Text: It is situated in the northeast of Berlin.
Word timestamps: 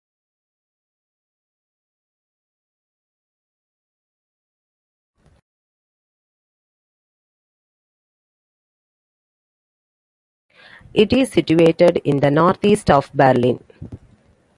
It 10.95 11.13
is 11.13 11.31
situated 11.31 12.01
in 12.03 12.21
the 12.21 12.31
northeast 12.31 12.89
of 12.89 13.11
Berlin. 13.13 13.59